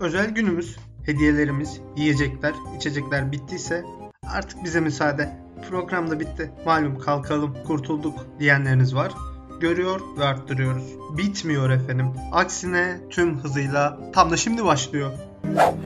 [0.00, 0.76] Özel günümüz,
[1.06, 3.84] hediyelerimiz, yiyecekler, içecekler bittiyse
[4.32, 5.36] artık bize müsaade.
[5.70, 6.50] Program da bitti.
[6.66, 9.12] Malum kalkalım, kurtulduk diyenleriniz var.
[9.60, 10.84] Görüyor ve arttırıyoruz.
[11.18, 12.06] Bitmiyor efendim.
[12.32, 15.10] Aksine tüm hızıyla tam da şimdi başlıyor.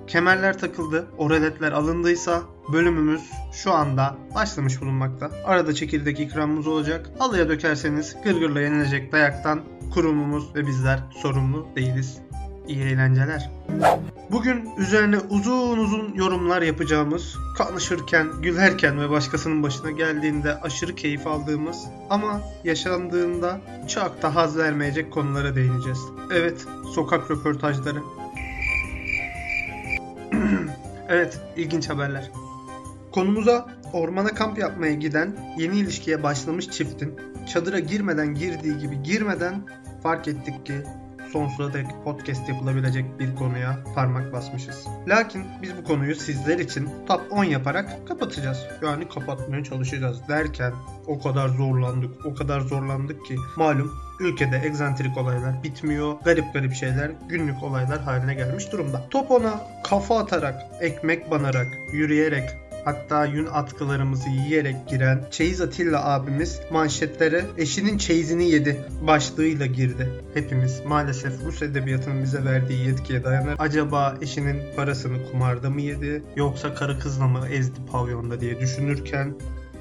[0.07, 2.42] Kemerler takıldı, oraletler alındıysa
[2.72, 3.22] bölümümüz
[3.52, 5.30] şu anda başlamış bulunmakta.
[5.45, 7.11] Arada çekirdek ikramımız olacak.
[7.18, 9.61] Halıya dökerseniz gırgırla yenilecek dayaktan
[9.95, 12.18] kurumumuz ve bizler sorumlu değiliz.
[12.71, 13.50] İyi eğlenceler.
[14.30, 21.77] Bugün üzerine uzun uzun yorumlar yapacağımız, konuşurken, gülerken ve başkasının başına geldiğinde aşırı keyif aldığımız
[22.11, 25.99] ama yaşandığında çok da haz vermeyecek konulara değineceğiz.
[26.35, 27.99] Evet, sokak röportajları.
[31.08, 32.30] evet, ilginç haberler.
[33.12, 37.20] Konumuza ormana kamp yapmaya giden yeni ilişkiye başlamış çiftin
[37.52, 39.66] çadıra girmeden girdiği gibi girmeden
[40.02, 40.75] fark ettik ki
[41.33, 44.86] sonsuza dek podcast yapılabilecek bir konuya parmak basmışız.
[45.08, 48.66] Lakin biz bu konuyu sizler için top 10 yaparak kapatacağız.
[48.82, 50.72] Yani kapatmaya çalışacağız derken
[51.06, 56.14] o kadar zorlandık, o kadar zorlandık ki malum ülkede egzantrik olaylar bitmiyor.
[56.24, 59.06] Garip garip şeyler günlük olaylar haline gelmiş durumda.
[59.10, 62.50] Top 10'a kafa atarak, ekmek banarak, yürüyerek,
[62.84, 70.09] hatta yün atkılarımızı yiyerek giren Çeyiz Atilla abimiz manşetlere eşinin çeyizini yedi başlığıyla girdi.
[70.34, 73.56] Hepimiz maalesef Rus edebiyatının bize verdiği yetkiye dayanır.
[73.58, 79.34] Acaba eşinin parasını kumarda mı yedi yoksa karı kızla mı ezdi pavyonda diye düşünürken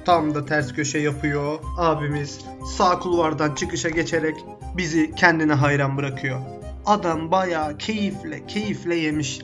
[0.04, 1.58] tam da ters köşe yapıyor.
[1.78, 2.38] Abimiz
[2.76, 4.34] sağ kulvardan çıkışa geçerek
[4.76, 6.40] bizi kendine hayran bırakıyor.
[6.86, 9.40] Adam bayağı keyifle keyifle yemiş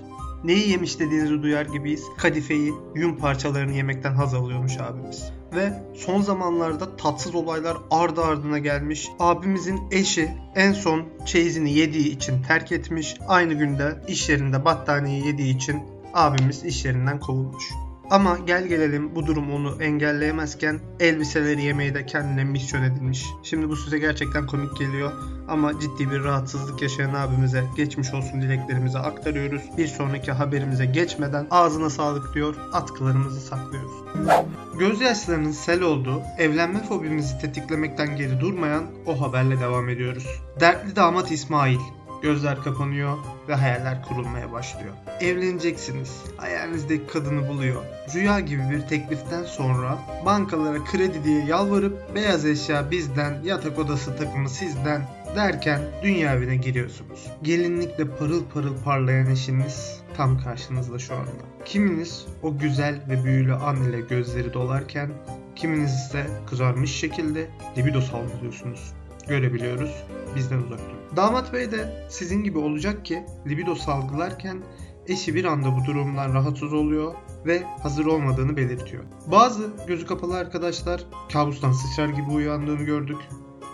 [0.47, 2.03] neyi yemiş dediğinizi duyar gibiyiz.
[2.19, 5.33] Kadifeyi, yün parçalarını yemekten haz alıyormuş abimiz.
[5.55, 9.09] Ve son zamanlarda tatsız olaylar ardı ardına gelmiş.
[9.19, 13.15] Abimizin eşi en son çeyizini yediği için terk etmiş.
[13.29, 15.83] Aynı günde iş yerinde battaniye yediği için
[16.15, 17.65] abimiz iş yerinden kovulmuş.
[18.11, 23.27] Ama gel gelelim bu durum onu engelleyemezken elbiseleri yemeği de kendine misyon edilmiş.
[23.43, 25.13] Şimdi bu size gerçekten komik geliyor
[25.49, 29.63] ama ciddi bir rahatsızlık yaşayan abimize geçmiş olsun dileklerimizi aktarıyoruz.
[29.79, 33.93] Bir sonraki haberimize geçmeden ağzına sağlık diyor atkılarımızı saklıyoruz.
[34.79, 40.27] Gözyaşlarının sel olduğu, evlenme fobimizi tetiklemekten geri durmayan o haberle devam ediyoruz.
[40.61, 41.79] Dertli damat İsmail
[42.23, 43.19] Gözler kapanıyor
[43.49, 44.95] ve hayaller kurulmaya başlıyor.
[45.21, 46.23] Evleneceksiniz.
[46.37, 47.83] Hayalinizdeki kadını buluyor.
[48.15, 54.49] Rüya gibi bir tekliften sonra bankalara kredi diye yalvarıp beyaz eşya bizden, yatak odası takımı
[54.49, 55.03] sizden
[55.37, 57.27] derken dünya evine giriyorsunuz.
[57.43, 61.31] Gelinlikle parıl parıl parlayan eşiniz tam karşınızda şu anda.
[61.65, 65.11] Kiminiz o güzel ve büyülü an ile gözleri dolarken
[65.57, 67.47] kiminiz ise kızarmış şekilde
[67.77, 68.93] libido salgılıyorsunuz
[69.29, 69.91] görebiliyoruz.
[70.37, 71.17] Bizden uzak durun.
[71.17, 74.63] Damat bey de sizin gibi olacak ki libido salgılarken
[75.09, 77.15] eşi bir anda bu durumdan rahatsız oluyor
[77.47, 79.05] ve hazır olmadığını belirtiyor.
[79.27, 83.19] Bazı gözü kapalı arkadaşlar kabustan sıçrar gibi uyandığını gördük.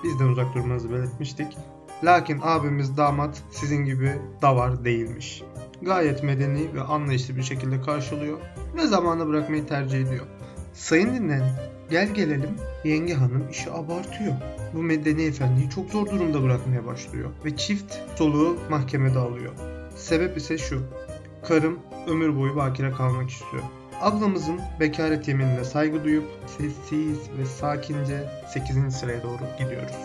[0.05, 1.57] Bizden uzak durmanızı belirtmiştik.
[2.05, 5.43] Lakin abimiz damat sizin gibi davar değilmiş.
[5.83, 8.39] Gayet medeni ve anlayışlı bir şekilde karşılıyor
[8.77, 10.27] ve zamanı bırakmayı tercih ediyor.
[10.73, 11.49] Sayın dinleyen,
[11.91, 14.33] gel gelelim yenge hanım işi abartıyor.
[14.75, 19.53] Bu medeni efendiyi çok zor durumda bırakmaya başlıyor ve çift soluğu mahkemede alıyor.
[19.97, 20.83] Sebep ise şu.
[21.49, 23.63] Karım ömür boyu bakire kalmak istiyor.
[24.01, 28.97] Ablamızın bekaret yeminine saygı duyup sessiz ve sakince 8.
[28.97, 29.97] sıraya doğru gidiyoruz.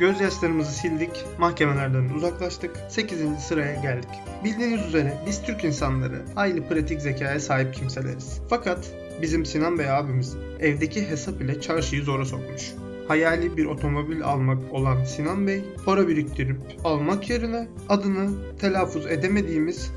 [0.00, 3.38] Gözyaşlarımızı sildik, mahkemelerden uzaklaştık, 8.
[3.38, 4.10] sıraya geldik.
[4.44, 8.40] Bildiğiniz üzere biz Türk insanları hayli pratik zekaya sahip kimseleriz.
[8.50, 8.92] Fakat
[9.22, 12.72] bizim Sinan Bey abimiz evdeki hesap ile çarşıyı zora sokmuş.
[13.08, 19.92] Hayali bir otomobil almak olan Sinan Bey para biriktirip almak yerine adını telaffuz edemediğimiz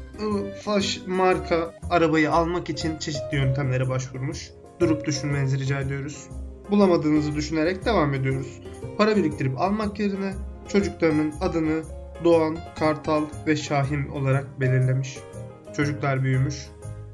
[0.63, 4.51] faş marka arabayı almak için çeşitli yöntemlere başvurmuş.
[4.79, 6.27] Durup düşünmenizi rica ediyoruz.
[6.72, 8.59] Bulamadığınızı düşünerek devam ediyoruz.
[8.97, 10.33] Para biriktirip almak yerine
[10.67, 11.83] çocuklarının adını
[12.23, 15.19] Doğan, Kartal ve Şahin olarak belirlemiş.
[15.78, 16.55] Çocuklar büyümüş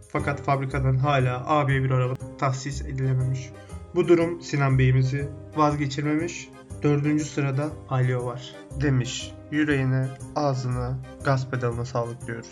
[0.07, 3.49] fakat fabrikadan hala abiye bir araba tahsis edilememiş.
[3.97, 6.49] Bu durum Sinan Bey'imizi vazgeçirmemiş.
[6.83, 9.31] Dördüncü sırada Alio var demiş.
[9.51, 12.49] Yüreğine, ağzına, gaz pedalına sağlık diyoruz.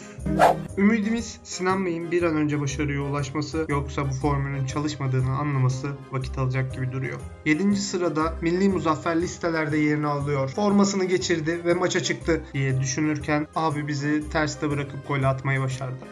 [0.78, 6.74] Ümidimiz Sinan Bey'in bir an önce başarıya ulaşması yoksa bu formülün çalışmadığını anlaması vakit alacak
[6.74, 7.20] gibi duruyor.
[7.46, 7.76] 7.
[7.76, 10.50] sırada milli muzaffer listelerde yerini alıyor.
[10.50, 16.06] Formasını geçirdi ve maça çıktı diye düşünürken abi bizi terste bırakıp gol atmayı başardı.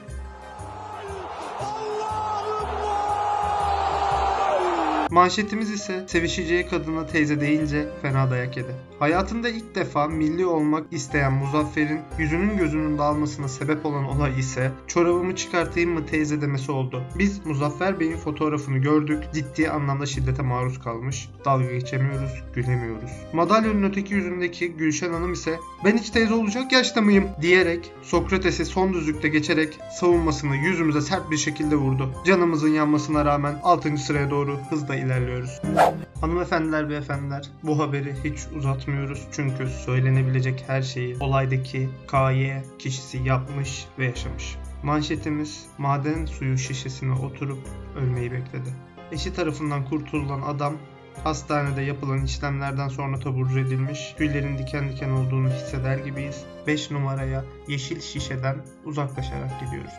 [5.13, 8.75] Manşetimiz ise sevişeceği kadına teyze deyince fena dayak yedi.
[9.03, 15.35] Hayatında ilk defa milli olmak isteyen Muzaffer'in yüzünün gözünün dağılmasına sebep olan olay ise çorabımı
[15.35, 17.03] çıkartayım mı teyze demesi oldu.
[17.19, 19.23] Biz Muzaffer Bey'in fotoğrafını gördük.
[19.33, 21.29] Ciddi anlamda şiddete maruz kalmış.
[21.45, 23.11] Dalga geçemiyoruz, gülemiyoruz.
[23.33, 28.93] Madalyonun öteki yüzündeki Gülşen Hanım ise ben hiç teyze olacak yaşta mıyım diyerek Sokrates'i son
[28.93, 32.09] düzlükte geçerek savunmasını yüzümüze sert bir şekilde vurdu.
[32.25, 33.97] Canımızın yanmasına rağmen 6.
[33.97, 35.61] sıraya doğru hızla ilerliyoruz.
[36.21, 38.39] Hanımefendiler, beyefendiler bu haberi hiç
[38.93, 44.55] uzatmıyoruz çünkü söylenebilecek her şeyi olaydaki KY kişisi yapmış ve yaşamış.
[44.83, 47.59] Manşetimiz maden suyu şişesine oturup
[47.95, 48.69] ölmeyi bekledi.
[49.11, 50.73] Eşi tarafından kurtulan adam
[51.23, 54.13] hastanede yapılan işlemlerden sonra taburcu edilmiş.
[54.17, 56.45] Tüylerin diken diken olduğunu hisseder gibiyiz.
[56.67, 59.93] 5 numaraya yeşil şişeden uzaklaşarak gidiyoruz.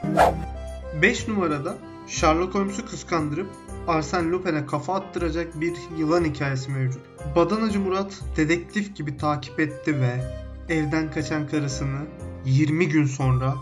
[1.02, 3.46] 5 numarada Sherlock Holmes'u kıskandırıp
[3.86, 7.02] Arsène Lupin'e kafa attıracak bir yılan hikayesi mevcut.
[7.36, 10.20] Badanacı Murat dedektif gibi takip etti ve
[10.68, 12.00] evden kaçan karısını
[12.44, 13.54] 20 gün sonra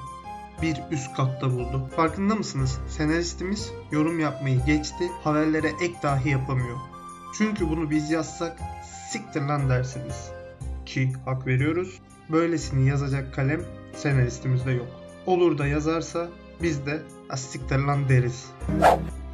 [0.62, 1.88] bir üst katta buldu.
[1.96, 2.78] Farkında mısınız?
[2.88, 6.76] Senaristimiz yorum yapmayı geçti, haberlere ek dahi yapamıyor.
[7.38, 8.58] Çünkü bunu biz yazsak
[9.10, 10.30] siktir lan dersiniz.
[10.86, 12.00] Ki hak veriyoruz.
[12.32, 13.60] Böylesini yazacak kalem
[13.96, 14.88] senaristimizde yok.
[15.26, 16.28] Olur da yazarsa
[16.62, 17.02] biz de
[17.36, 18.46] siktir lan deriz.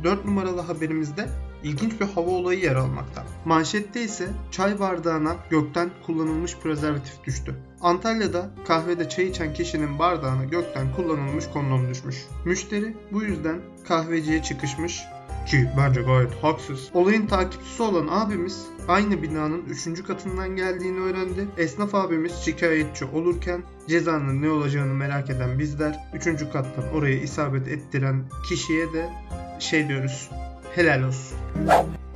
[0.05, 1.29] 4 numaralı haberimizde
[1.63, 3.25] ilginç bir hava olayı yer almakta.
[3.45, 7.55] Manşette ise çay bardağına gökten kullanılmış prezervatif düştü.
[7.81, 12.17] Antalya'da kahvede çay içen kişinin bardağına gökten kullanılmış kondom düşmüş.
[12.45, 15.03] Müşteri bu yüzden kahveciye çıkışmış
[15.49, 16.91] ki bence gayet haksız.
[16.95, 20.03] Olayın takipçisi olan abimiz aynı binanın 3.
[20.03, 21.49] katından geldiğini öğrendi.
[21.57, 26.25] Esnaf abimiz şikayetçi olurken cezanın ne olacağını merak eden bizler 3.
[26.25, 29.11] kattan oraya isabet ettiren kişiye de
[29.59, 30.31] şey diyoruz
[30.75, 31.39] helal olsun.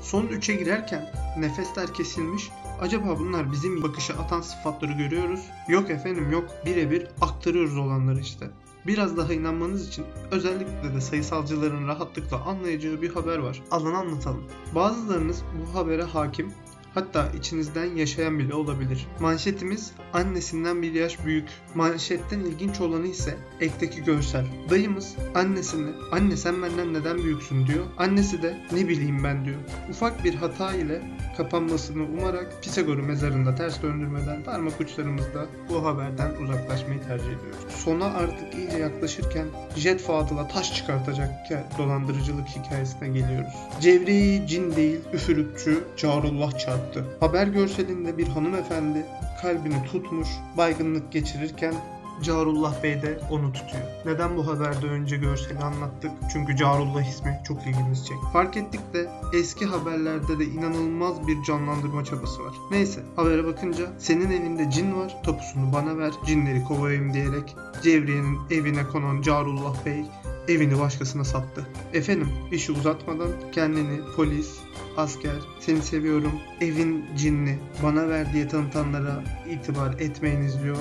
[0.00, 2.50] Son 3'e girerken nefesler kesilmiş.
[2.80, 5.40] Acaba bunlar bizim bakışa atan sıfatları görüyoruz.
[5.68, 8.50] Yok efendim yok birebir aktarıyoruz olanları işte.
[8.86, 13.62] Biraz daha inanmanız için özellikle de sayısalcıların rahatlıkla anlayacağı bir haber var.
[13.70, 14.44] Alın anlatalım.
[14.74, 16.52] Bazılarınız bu habere hakim
[16.94, 19.06] Hatta içinizden yaşayan bile olabilir.
[19.20, 21.48] Manşetimiz annesinden bir yaş büyük.
[21.74, 24.46] Manşetten ilginç olanı ise ekteki görsel.
[24.70, 27.84] Dayımız annesine anne sen benden neden büyüksün diyor.
[27.98, 29.56] Annesi de ne bileyim ben diyor.
[29.90, 31.02] Ufak bir hata ile
[31.36, 37.74] kapanmasını umarak Pisagor'u mezarında ters döndürmeden parmak uçlarımızda bu haberden uzaklaşmayı tercih ediyoruz.
[37.84, 39.46] Sona artık iyice yaklaşırken
[39.76, 41.30] Jet Fadıl'a taş çıkartacak
[41.78, 43.54] dolandırıcılık hikayesine geliyoruz.
[43.80, 47.04] Cevriyi cin değil üfürükçü Carullah çarptı.
[47.20, 49.06] Haber görselinde bir hanımefendi
[49.42, 51.74] kalbini tutmuş baygınlık geçirirken
[52.22, 53.84] Carullah Bey de onu tutuyor.
[54.06, 56.10] Neden bu haberde önce görseli anlattık?
[56.32, 58.26] Çünkü Carullah ismi çok ilgimizi çekti.
[58.32, 62.52] Fark ettik de eski haberlerde de inanılmaz bir canlandırma çabası var.
[62.70, 68.84] Neyse habere bakınca senin evinde cin var tapusunu bana ver cinleri kovayım diyerek Cevriye'nin evine
[68.84, 70.04] konan Carullah Bey
[70.48, 71.66] evini başkasına sattı.
[71.92, 74.58] Efendim işi uzatmadan kendini polis,
[74.96, 80.76] asker, seni seviyorum, evin cinni bana ver diye tanıtanlara itibar etmeyiniz diyor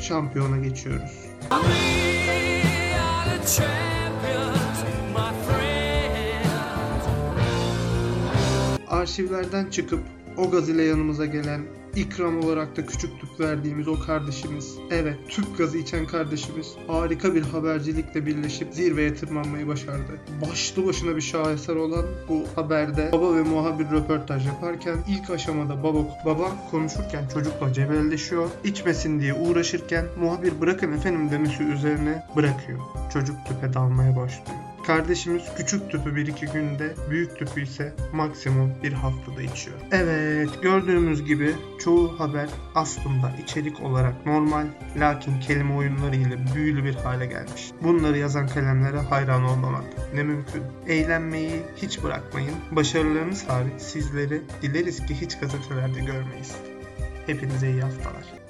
[0.00, 1.28] şampiyona geçiyoruz.
[8.88, 10.00] Arşivlerden çıkıp
[10.36, 11.62] o gaz ile yanımıza gelen
[11.96, 17.42] ikram olarak da küçük tüp verdiğimiz o kardeşimiz, evet tüp gazı içen kardeşimiz harika bir
[17.42, 20.20] habercilikle birleşip zirveye tırmanmayı başardı.
[20.50, 25.98] Başlı başına bir şaheser olan bu haberde baba ve muhabir röportaj yaparken ilk aşamada baba,
[26.24, 28.48] baba konuşurken çocukla cebelleşiyor.
[28.64, 32.80] içmesin diye uğraşırken muhabir bırakın efendim demesi üzerine bırakıyor.
[33.12, 34.67] Çocuk tüpe dalmaya başlıyor.
[34.88, 39.76] Kardeşimiz küçük tüpü bir iki günde, büyük tüpü ise maksimum bir haftada içiyor.
[39.92, 44.66] Evet gördüğümüz gibi çoğu haber aslında içerik olarak normal
[44.96, 47.70] lakin kelime oyunları ile büyülü bir hale gelmiş.
[47.82, 50.62] Bunları yazan kalemlere hayran olmamak ne mümkün.
[50.86, 52.54] Eğlenmeyi hiç bırakmayın.
[52.70, 56.56] Başarılarınız hariç sizleri dileriz ki hiç gazetelerde görmeyiz.
[57.26, 58.47] Hepinize iyi haftalar.